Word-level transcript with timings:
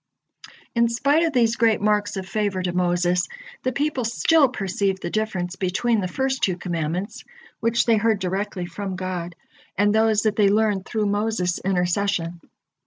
In 0.73 0.89
spite 0.89 1.21
of 1.25 1.31
these 1.31 1.55
great 1.57 1.79
marks 1.79 2.17
of 2.17 2.27
favor 2.27 2.63
to 2.63 2.73
Moses, 2.73 3.27
the 3.61 3.71
people 3.71 4.03
still 4.03 4.49
perceived 4.49 5.03
the 5.03 5.11
difference 5.11 5.55
between 5.57 6.01
the 6.01 6.07
first 6.07 6.41
two 6.41 6.57
commandments, 6.57 7.23
which 7.59 7.85
they 7.85 7.97
heard 7.97 8.17
directly 8.17 8.65
from 8.65 8.95
God, 8.95 9.35
and 9.77 9.93
those 9.93 10.23
that 10.23 10.37
they 10.37 10.49
learned 10.49 10.87
through 10.87 11.05
Moses' 11.05 11.59
intercession. 11.59 12.41